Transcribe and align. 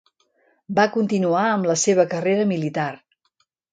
Va 0.77 0.85
continuar 0.95 1.43
amb 1.49 1.69
la 1.73 1.75
seva 1.81 2.07
carrera 2.15 2.49
militar. 2.53 2.91